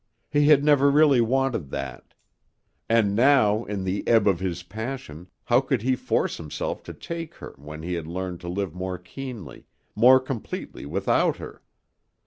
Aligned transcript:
He 0.31 0.47
had 0.47 0.63
never 0.63 0.89
really 0.89 1.21
wanted 1.21 1.69
that. 1.69 2.15
And 2.89 3.15
now, 3.15 3.65
in 3.65 3.83
the 3.83 4.03
ebb 4.07 4.27
of 4.27 4.39
his 4.39 4.63
passion, 4.63 5.27
how 5.43 5.61
could 5.61 5.83
he 5.83 5.95
force 5.95 6.37
himself 6.37 6.81
to 6.85 6.93
take 6.95 7.35
her 7.35 7.53
when 7.55 7.83
he 7.83 7.93
had 7.93 8.07
learned 8.07 8.39
to 8.41 8.49
live 8.49 8.73
more 8.73 8.97
keenly, 8.97 9.67
more 9.95 10.19
completely 10.19 10.87
without 10.87 11.37
her! 11.37 11.61